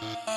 [0.00, 0.31] Bye.